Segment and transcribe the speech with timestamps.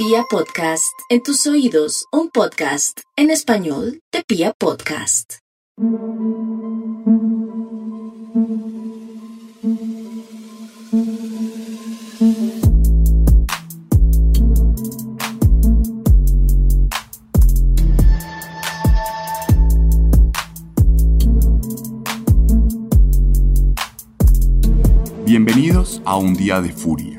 [0.00, 5.38] Pia Podcast, en tus oídos, un podcast en español de Pia Podcast.
[25.26, 27.18] Bienvenidos a Un Día de Furia,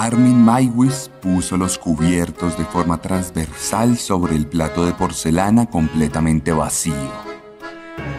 [0.00, 6.94] Armin Maiwis puso los cubiertos de forma transversal sobre el plato de porcelana completamente vacío.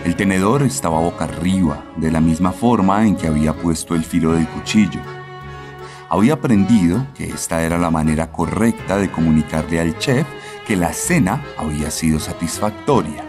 [0.04, 4.34] El tenedor estaba boca arriba, de la misma forma en que había puesto el filo
[4.34, 5.00] del cuchillo.
[6.10, 10.28] Había aprendido que esta era la manera correcta de comunicarle al chef
[10.68, 13.29] que la cena había sido satisfactoria.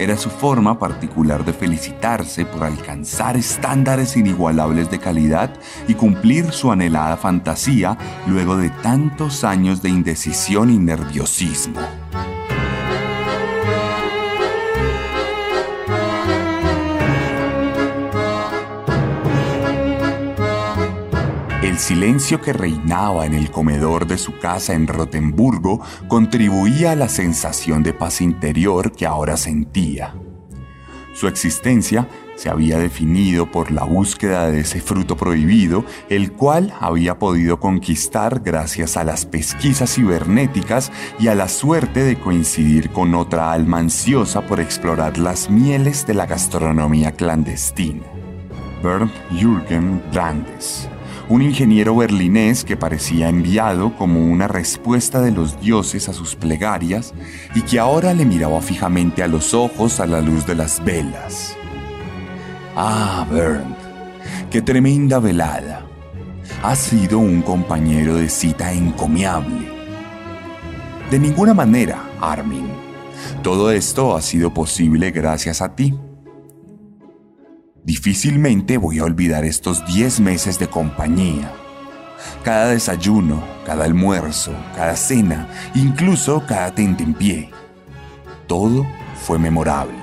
[0.00, 5.50] Era su forma particular de felicitarse por alcanzar estándares inigualables de calidad
[5.88, 11.99] y cumplir su anhelada fantasía luego de tantos años de indecisión y nerviosismo.
[22.00, 27.82] Silencio que reinaba en el comedor de su casa en Rotemburgo contribuía a la sensación
[27.82, 30.14] de paz interior que ahora sentía.
[31.12, 37.18] Su existencia se había definido por la búsqueda de ese fruto prohibido, el cual había
[37.18, 43.52] podido conquistar gracias a las pesquisas cibernéticas y a la suerte de coincidir con otra
[43.52, 48.04] alma ansiosa por explorar las mieles de la gastronomía clandestina.
[48.82, 50.88] Bernd Jürgen Brandes
[51.28, 57.14] un ingeniero berlinés que parecía enviado como una respuesta de los dioses a sus plegarias
[57.54, 61.56] y que ahora le miraba fijamente a los ojos a la luz de las velas.
[62.76, 63.76] Ah, Bernd,
[64.50, 65.86] qué tremenda velada.
[66.62, 69.68] Has sido un compañero de cita encomiable.
[71.10, 72.68] De ninguna manera, Armin.
[73.42, 75.94] Todo esto ha sido posible gracias a ti.
[77.84, 81.50] Difícilmente voy a olvidar estos 10 meses de compañía.
[82.44, 87.50] Cada desayuno, cada almuerzo, cada cena, incluso cada pie.
[88.46, 88.86] Todo
[89.22, 89.96] fue memorable.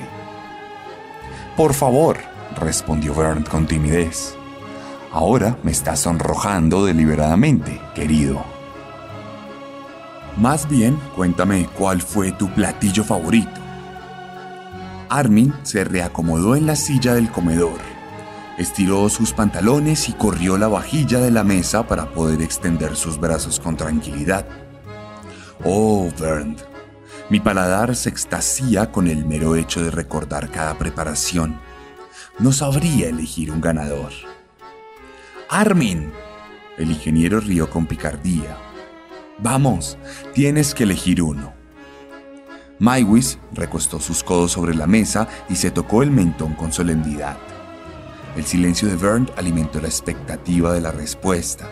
[1.55, 2.17] Por favor,
[2.59, 4.35] respondió Bernd con timidez.
[5.11, 8.43] Ahora me estás sonrojando deliberadamente, querido.
[10.35, 13.66] Más bien, cuéntame cuál fue tu platillo favorito.
[15.09, 17.79] Armin se reacomodó en la silla del comedor,
[18.57, 23.59] estiró sus pantalones y corrió la vajilla de la mesa para poder extender sus brazos
[23.59, 24.45] con tranquilidad.
[25.63, 26.61] Oh, Bernd,
[27.29, 31.59] mi paladar se extasía con el mero hecho de recordar cada preparación.
[32.39, 34.11] No sabría elegir un ganador.
[35.49, 36.11] Armin,
[36.77, 38.57] el ingeniero rió con picardía.
[39.39, 39.97] Vamos,
[40.33, 41.56] tienes que elegir uno.
[42.79, 47.37] Maiwis recostó sus codos sobre la mesa y se tocó el mentón con solemnidad.
[48.35, 51.67] El silencio de Bernd alimentó la expectativa de la respuesta.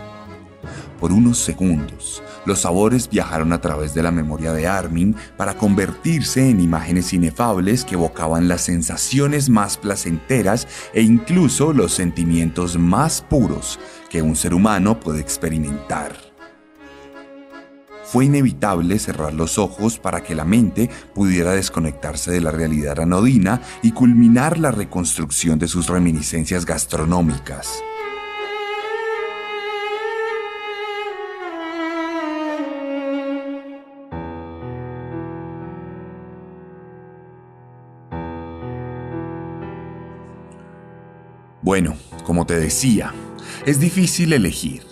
[0.99, 6.49] Por unos segundos, los sabores viajaron a través de la memoria de Armin para convertirse
[6.49, 13.79] en imágenes inefables que evocaban las sensaciones más placenteras e incluso los sentimientos más puros
[14.09, 16.34] que un ser humano puede experimentar
[18.15, 23.61] fue inevitable cerrar los ojos para que la mente pudiera desconectarse de la realidad anodina
[23.81, 27.83] y culminar la reconstrucción de sus reminiscencias gastronómicas.
[41.61, 43.13] Bueno, como te decía,
[43.65, 44.83] es difícil elegir,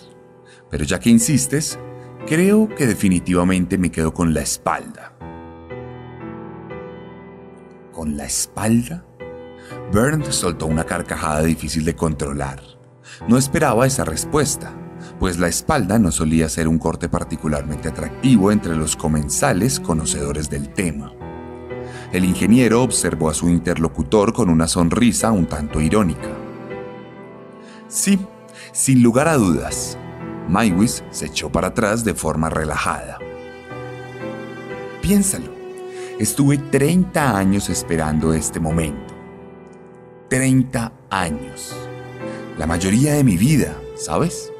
[0.68, 1.78] pero ya que insistes,
[2.26, 5.12] Creo que definitivamente me quedo con la espalda.
[7.92, 9.04] ¿Con la espalda?
[9.92, 12.62] Bernd soltó una carcajada difícil de controlar.
[13.28, 14.74] No esperaba esa respuesta,
[15.20, 20.70] pues la espalda no solía ser un corte particularmente atractivo entre los comensales conocedores del
[20.70, 21.12] tema.
[22.10, 26.30] El ingeniero observó a su interlocutor con una sonrisa un tanto irónica.
[27.86, 28.18] Sí,
[28.72, 29.98] sin lugar a dudas,
[30.48, 33.18] Maywis se echó para atrás de forma relajada.
[35.00, 35.52] Piénsalo,
[36.18, 39.14] estuve 30 años esperando este momento.
[40.28, 41.74] 30 años.
[42.58, 44.52] La mayoría de mi vida, ¿sabes?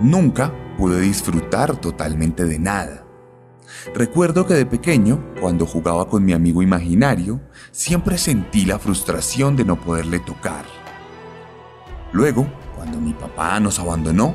[0.00, 3.04] Nunca pude disfrutar totalmente de nada.
[3.94, 7.40] Recuerdo que de pequeño, cuando jugaba con mi amigo imaginario,
[7.70, 10.64] siempre sentí la frustración de no poderle tocar.
[12.12, 12.46] Luego,
[12.76, 14.34] cuando mi papá nos abandonó,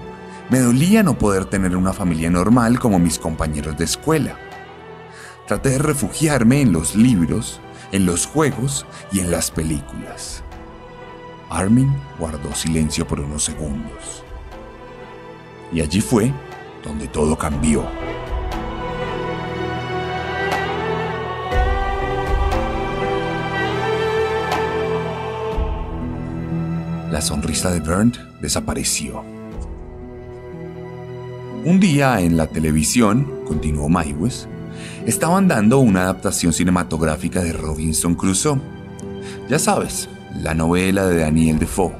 [0.49, 4.37] me dolía no poder tener una familia normal como mis compañeros de escuela.
[5.47, 7.59] Traté de refugiarme en los libros,
[7.91, 10.43] en los juegos y en las películas.
[11.49, 14.23] Armin guardó silencio por unos segundos.
[15.71, 16.31] Y allí fue
[16.83, 17.83] donde todo cambió.
[27.11, 29.34] La sonrisa de Bernd desapareció.
[31.65, 34.47] Un día en la televisión, continuó Maywes,
[35.07, 38.61] estaban dando una adaptación cinematográfica de Robinson Crusoe.
[39.49, 40.07] Ya sabes,
[40.43, 41.95] la novela de Daniel Defoe.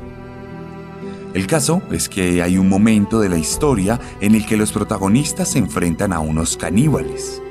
[1.33, 5.53] El caso es que hay un momento de la historia en el que los protagonistas
[5.53, 7.41] se enfrentan a unos caníbales.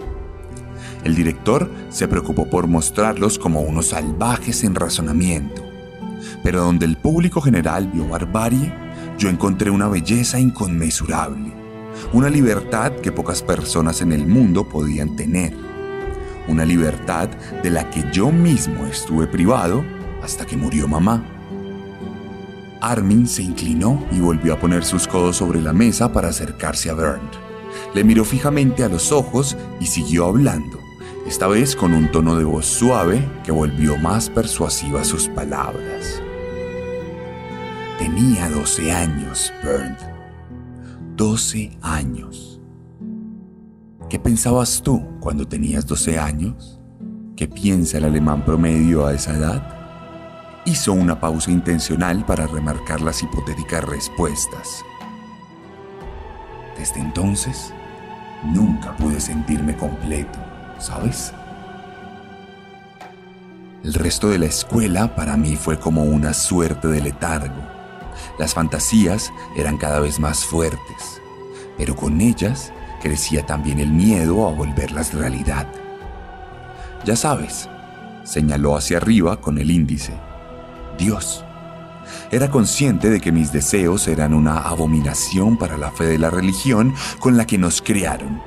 [1.02, 5.64] El director se preocupó por mostrarlos como unos salvajes en razonamiento,
[6.44, 8.72] pero donde el público general vio barbarie,
[9.18, 11.63] yo encontré una belleza inconmensurable,
[12.12, 15.54] una libertad que pocas personas en el mundo podían tener,
[16.48, 17.28] una libertad
[17.62, 19.84] de la que yo mismo estuve privado
[20.22, 21.24] hasta que murió mamá.
[22.80, 26.94] Armin se inclinó y volvió a poner sus codos sobre la mesa para acercarse a
[26.94, 27.30] Bernd.
[27.94, 30.80] Le miró fijamente a los ojos y siguió hablando,
[31.26, 36.20] esta vez con un tono de voz suave que volvió más persuasiva sus palabras.
[37.98, 40.13] Tenía 12 años, Bernd.
[41.16, 42.60] 12 años.
[44.08, 46.80] ¿Qué pensabas tú cuando tenías 12 años?
[47.36, 49.74] ¿Qué piensa el alemán promedio a esa edad?
[50.64, 54.84] hizo una pausa intencional para remarcar las hipotéticas respuestas.
[56.78, 57.72] Desde entonces,
[58.44, 60.38] nunca pude sentirme completo,
[60.78, 61.32] ¿sabes?
[63.82, 67.73] El resto de la escuela para mí fue como una suerte de letargo.
[68.38, 71.20] Las fantasías eran cada vez más fuertes,
[71.76, 72.72] pero con ellas
[73.02, 75.66] crecía también el miedo a volverlas realidad.
[77.04, 77.68] Ya sabes,
[78.24, 80.14] señaló hacia arriba con el índice.
[80.98, 81.44] Dios.
[82.30, 86.94] Era consciente de que mis deseos eran una abominación para la fe de la religión
[87.18, 88.42] con la que nos crearon.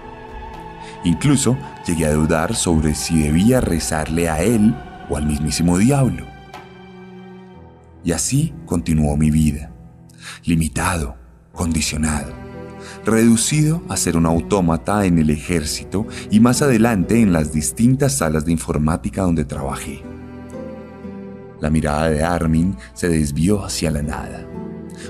[1.03, 4.75] Incluso llegué a dudar sobre si debía rezarle a él
[5.09, 6.36] o al mismísimo diablo.
[8.07, 9.73] Y así continuó mi vida,
[10.45, 11.17] limitado,
[11.51, 12.31] condicionado,
[13.03, 18.45] reducido a ser un autómata en el ejército y más adelante en las distintas salas
[18.45, 20.03] de informática donde trabajé.
[21.59, 24.47] La mirada de Armin se desvió hacia la nada.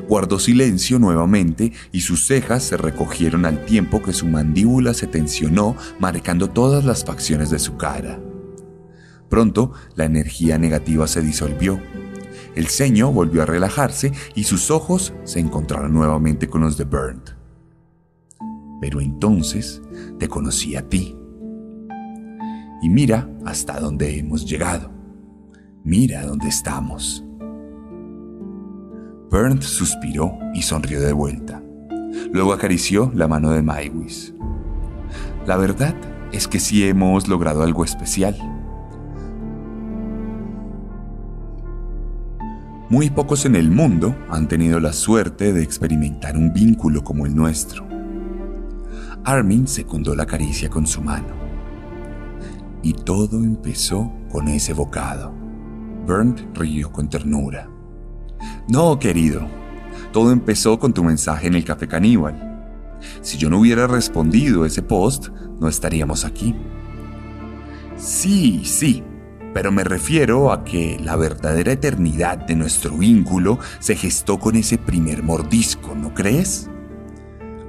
[0.09, 5.75] Guardó silencio nuevamente y sus cejas se recogieron al tiempo que su mandíbula se tensionó,
[5.99, 8.19] marcando todas las facciones de su cara.
[9.29, 11.79] Pronto, la energía negativa se disolvió.
[12.57, 17.29] El ceño volvió a relajarse y sus ojos se encontraron nuevamente con los de Burnt.
[18.81, 19.79] Pero entonces
[20.17, 21.15] te conocí a ti.
[22.81, 24.89] Y mira hasta dónde hemos llegado.
[25.83, 27.23] Mira dónde estamos.
[29.29, 31.61] Bernd suspiró y sonrió de vuelta.
[32.33, 34.33] Luego acarició la mano de Maywis.
[35.45, 35.93] La verdad
[36.31, 38.35] es que sí hemos logrado algo especial.
[42.89, 47.35] Muy pocos en el mundo han tenido la suerte de experimentar un vínculo como el
[47.35, 47.85] nuestro.
[49.25, 51.35] Armin secundó la caricia con su mano.
[52.81, 55.33] Y todo empezó con ese bocado.
[56.07, 57.69] Bernd rió con ternura.
[58.69, 59.45] No, querido.
[60.13, 62.95] Todo empezó con tu mensaje en el café caníbal.
[63.21, 65.27] Si yo no hubiera respondido ese post,
[65.59, 66.55] no estaríamos aquí.
[67.97, 69.03] Sí, sí,
[69.57, 74.77] pero me refiero a que la verdadera eternidad de nuestro vínculo se gestó con ese
[74.77, 76.69] primer mordisco, ¿no crees?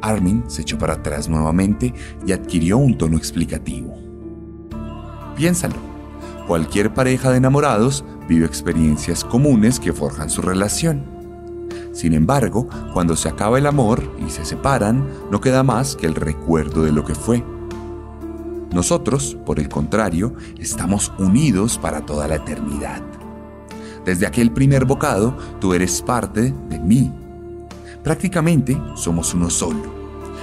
[0.02, 1.94] Armin se echó para atrás nuevamente
[2.26, 3.98] y adquirió un tono explicativo.
[5.34, 5.76] Piénsalo,
[6.46, 11.06] cualquier pareja de enamorados vive experiencias comunes que forjan su relación.
[11.94, 16.16] Sin embargo, cuando se acaba el amor y se separan, no queda más que el
[16.16, 17.42] recuerdo de lo que fue.
[18.72, 23.02] Nosotros, por el contrario, estamos unidos para toda la eternidad.
[24.04, 27.12] Desde aquel primer bocado, tú eres parte de mí.
[28.02, 29.98] Prácticamente somos uno solo.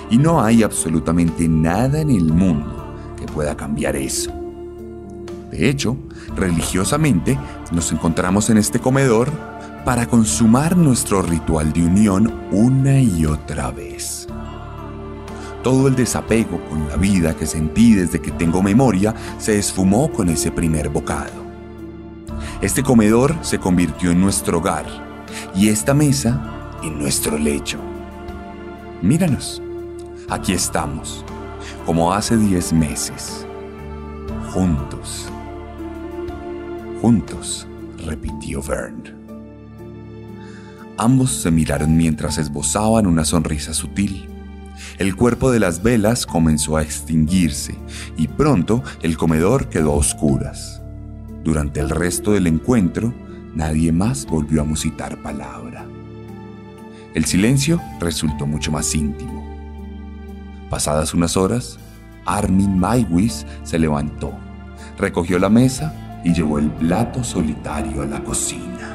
[0.09, 4.31] Y no hay absolutamente nada en el mundo que pueda cambiar eso.
[5.49, 5.97] De hecho,
[6.35, 7.39] religiosamente
[7.71, 9.31] nos encontramos en este comedor
[9.85, 14.27] para consumar nuestro ritual de unión una y otra vez.
[15.65, 20.29] Todo el desapego con la vida que sentí desde que tengo memoria se esfumó con
[20.29, 21.43] ese primer bocado.
[22.61, 24.85] Este comedor se convirtió en nuestro hogar
[25.55, 27.79] y esta mesa en nuestro lecho.
[29.01, 29.59] Míranos,
[30.29, 31.25] aquí estamos,
[31.83, 33.47] como hace diez meses,
[34.53, 35.31] juntos
[37.01, 37.67] juntos,
[38.03, 39.03] repitió Vern.
[40.97, 44.34] Ambos se miraron mientras esbozaban una sonrisa sutil.
[44.97, 47.75] El cuerpo de las velas comenzó a extinguirse
[48.15, 50.81] y pronto el comedor quedó a oscuras.
[51.43, 53.13] Durante el resto del encuentro,
[53.53, 55.85] nadie más volvió a musitar palabra.
[57.13, 59.45] El silencio resultó mucho más íntimo.
[60.69, 61.77] Pasadas unas horas,
[62.25, 64.33] Armin Maiwis se levantó,
[64.97, 68.94] recogió la mesa y llevó el plato solitario a la cocina.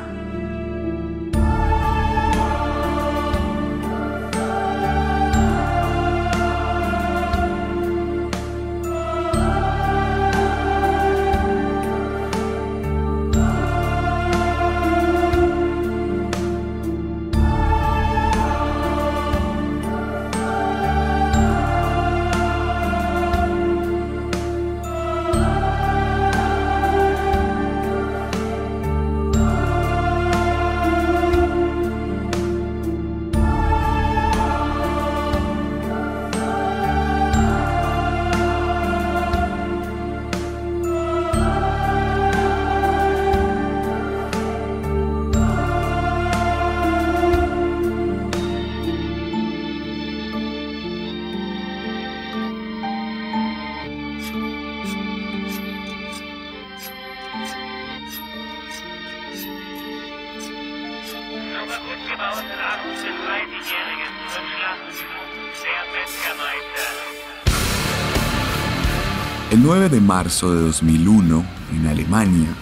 [69.50, 72.54] El 9 de marzo de 2001, en Alemania,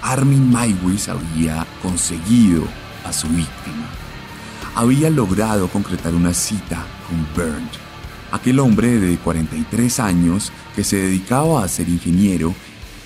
[0.00, 2.64] Armin Maiwis había conseguido
[3.04, 3.86] a su víctima.
[4.74, 7.68] Había logrado concretar una cita con Bernd,
[8.32, 12.54] aquel hombre de 43 años que se dedicaba a ser ingeniero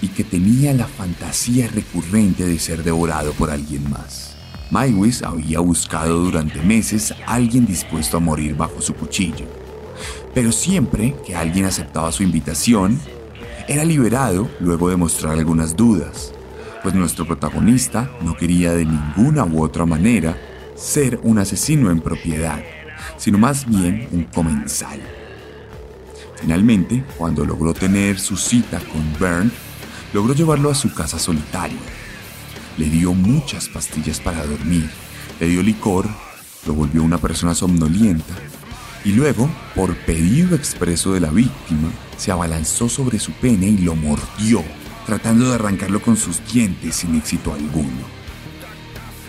[0.00, 4.36] y que tenía la fantasía recurrente de ser devorado por alguien más.
[4.70, 9.46] Maiwis había buscado durante meses a alguien dispuesto a morir bajo su cuchillo.
[10.34, 13.00] Pero siempre que alguien aceptaba su invitación,
[13.68, 16.32] era liberado luego de mostrar algunas dudas,
[16.82, 20.36] pues nuestro protagonista no quería de ninguna u otra manera
[20.74, 22.62] ser un asesino en propiedad,
[23.16, 25.00] sino más bien un comensal.
[26.36, 29.52] Finalmente, cuando logró tener su cita con Bernd,
[30.12, 31.78] logró llevarlo a su casa solitaria
[32.76, 34.90] le dio muchas pastillas para dormir,
[35.40, 36.08] le dio licor,
[36.66, 38.34] lo volvió una persona somnolienta
[39.04, 43.94] y luego, por pedido expreso de la víctima, se abalanzó sobre su pene y lo
[43.94, 44.64] mordió,
[45.04, 48.14] tratando de arrancarlo con sus dientes sin éxito alguno.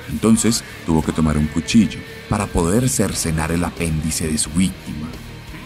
[0.10, 5.08] Entonces tuvo que tomar un cuchillo para poder cercenar el apéndice de su víctima,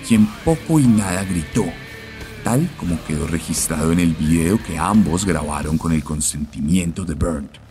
[0.08, 1.66] quien poco y nada gritó,
[2.44, 7.69] tal como quedó registrado en el video que ambos grabaron con el consentimiento de Burnt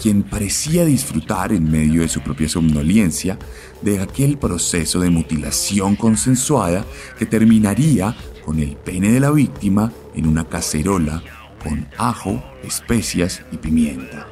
[0.00, 3.38] quien parecía disfrutar en medio de su propia somnolencia
[3.82, 6.84] de aquel proceso de mutilación consensuada
[7.18, 11.22] que terminaría con el pene de la víctima en una cacerola
[11.62, 14.26] con ajo, especias y pimienta.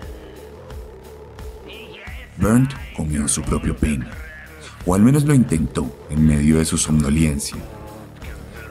[2.36, 4.06] Burnt comió su propio pene,
[4.86, 7.56] o al menos lo intentó en medio de su somnolencia.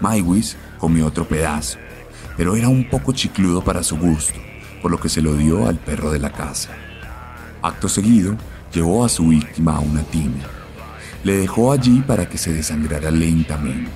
[0.02, 1.78] Maiwis comió otro pedazo,
[2.36, 4.40] pero era un poco chicludo para su gusto,
[4.82, 6.70] por lo que se lo dio al perro de la casa.
[7.62, 8.36] Acto seguido,
[8.74, 10.46] llevó a su víctima a una tina.
[11.24, 13.92] Le dejó allí para que se desangrara lentamente.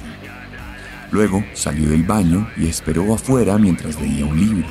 [1.12, 4.68] Luego salió del baño y esperó afuera mientras leía un libro.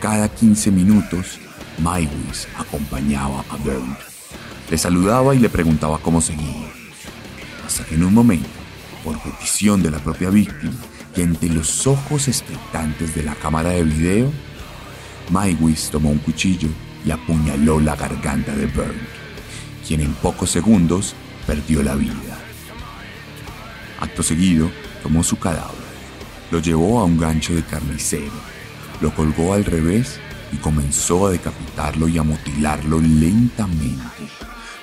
[0.00, 1.38] Cada 15 minutos,
[1.78, 3.96] Maiwis acompañaba a Bernd.
[4.70, 6.68] Le saludaba y le preguntaba cómo seguía.
[7.66, 8.48] Hasta que en un momento,
[9.02, 10.74] por petición de la propia víctima
[11.16, 14.30] y ante los ojos expectantes de la cámara de video,
[15.30, 16.68] Maiwis tomó un cuchillo
[17.04, 19.00] y apuñaló la garganta de Burn,
[19.86, 21.14] quien en pocos segundos
[21.46, 22.38] perdió la vida.
[24.00, 24.70] Acto seguido,
[25.02, 25.70] tomó su cadáver,
[26.50, 28.32] lo llevó a un gancho de carnicero,
[29.00, 30.20] lo colgó al revés
[30.52, 34.28] y comenzó a decapitarlo y a mutilarlo lentamente,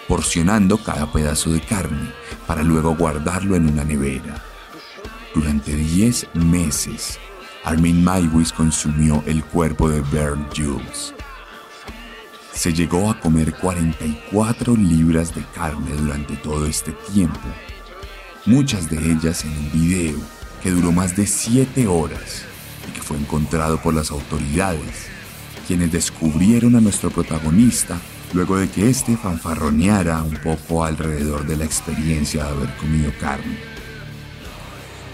[0.08, 2.12] porcionando cada pedazo de carne
[2.48, 4.44] para luego guardarlo en una nevera.
[5.36, 7.20] Durante 10 meses,
[7.64, 11.14] Armin Maiwis consumió el cuerpo de Bernd Jules.
[12.54, 17.40] Se llegó a comer 44 libras de carne durante todo este tiempo,
[18.46, 20.20] muchas de ellas en un video
[20.64, 22.44] que duró más de 7 horas
[22.88, 25.08] y que fue encontrado por las autoridades,
[25.68, 28.00] quienes descubrieron a nuestro protagonista
[28.34, 33.58] luego de que éste fanfarroneara un poco alrededor de la experiencia de haber comido carne.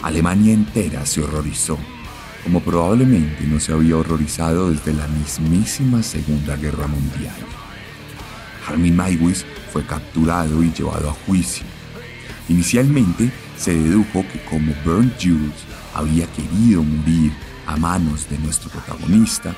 [0.01, 1.77] Alemania entera se horrorizó,
[2.45, 7.35] como probablemente no se había horrorizado desde la mismísima Segunda Guerra Mundial.
[8.67, 11.65] Armin Maiwis fue capturado y llevado a juicio.
[12.47, 17.33] Inicialmente se dedujo que como Bernd Jules había querido morir
[17.65, 19.55] a manos de nuestro protagonista,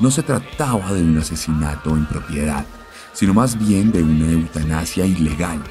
[0.00, 2.66] no se trataba de un asesinato en propiedad,
[3.14, 5.62] sino más bien de una eutanasia ilegal.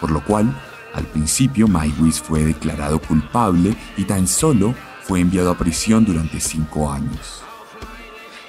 [0.00, 0.52] Por lo cual,
[0.94, 6.90] al principio Maywis fue declarado culpable y tan solo fue enviado a prisión durante cinco
[6.90, 7.42] años.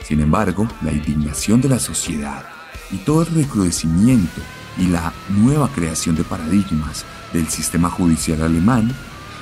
[0.03, 2.45] Sin embargo, la indignación de la sociedad
[2.91, 4.41] y todo el recrudecimiento
[4.77, 8.93] y la nueva creación de paradigmas del sistema judicial alemán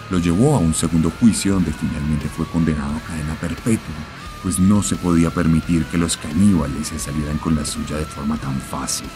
[0.10, 3.96] lo llevó a un segundo juicio donde finalmente fue condenado a cadena perpetua,
[4.42, 8.38] pues no se podía permitir que los caníbales se salieran con la suya de forma
[8.38, 9.08] tan fácil.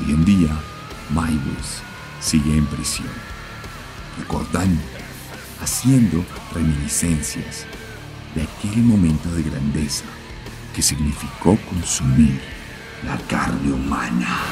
[0.00, 0.50] Hoy en día,
[1.14, 1.85] Maywis
[2.20, 3.08] sigue en prisión,
[4.18, 4.80] recordando,
[5.60, 7.66] haciendo reminiscencias
[8.34, 10.04] de aquel momento de grandeza
[10.74, 12.40] que significó consumir
[13.04, 14.42] la carne humana.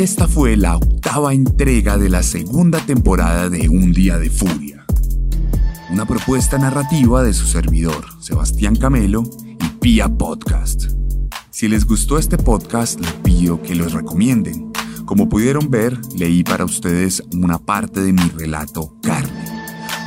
[0.00, 4.86] Esta fue la octava entrega de la segunda temporada de Un Día de Furia.
[5.90, 10.84] Una propuesta narrativa de su servidor, Sebastián Camelo y Pia Podcast.
[11.50, 14.72] Si les gustó este podcast, les pido que los recomienden.
[15.04, 19.44] Como pudieron ver, leí para ustedes una parte de mi relato Carne,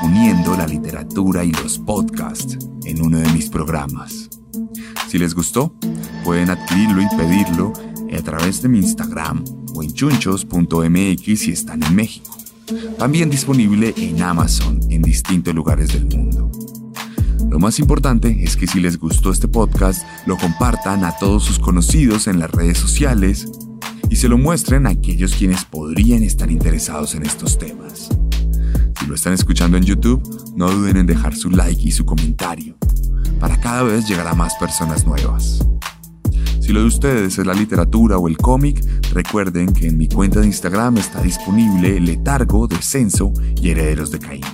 [0.02, 4.32] uniendo la literatura y los podcasts en uno de mis programas.
[5.08, 5.76] Si les gustó,
[6.24, 7.74] pueden adquirirlo y pedirlo
[8.16, 12.38] a través de mi Instagram o en chunchos.mx si están en México.
[12.98, 16.52] También disponible en Amazon en distintos lugares del mundo.
[17.50, 21.60] Lo más importante es que si les gustó este podcast, lo compartan a todos sus
[21.60, 23.48] conocidos en las redes sociales
[24.10, 28.10] y se lo muestren a aquellos quienes podrían estar interesados en estos temas.
[29.00, 30.24] Si lo están escuchando en YouTube,
[30.56, 32.78] no duden en dejar su like y su comentario,
[33.40, 35.60] para cada vez llegar a más personas nuevas.
[36.64, 40.40] Si lo de ustedes es la literatura o el cómic, recuerden que en mi cuenta
[40.40, 44.46] de Instagram está disponible Letargo, Descenso y Herederos de Caín.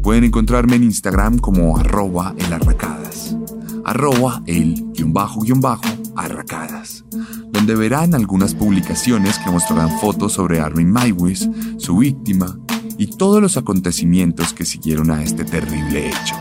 [0.00, 3.36] Pueden encontrarme en Instagram como arroba elarracadas,
[3.84, 5.82] arroba el guion bajo guion bajo
[6.14, 7.04] arracadas,
[7.50, 12.60] donde verán algunas publicaciones que mostrarán fotos sobre Armin Maiwis, su víctima
[12.96, 16.36] y todos los acontecimientos que siguieron a este terrible hecho.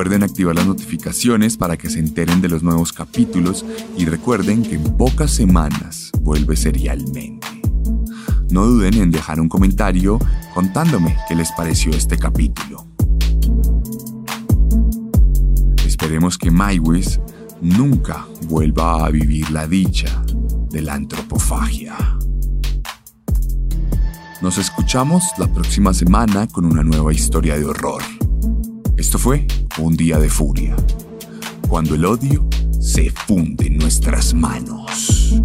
[0.00, 3.66] Recuerden activar las notificaciones para que se enteren de los nuevos capítulos
[3.98, 7.46] y recuerden que en pocas semanas vuelve serialmente.
[8.50, 10.18] No duden en dejar un comentario
[10.54, 12.86] contándome qué les pareció este capítulo.
[15.84, 17.20] Esperemos que Maiwis
[17.60, 20.24] nunca vuelva a vivir la dicha
[20.70, 21.94] de la antropofagia.
[24.40, 28.02] Nos escuchamos la próxima semana con una nueva historia de horror.
[28.96, 29.46] Esto fue
[29.80, 30.76] Un día de furia,
[31.66, 32.46] cuando el odio
[32.78, 35.40] se funde en nuestras manos.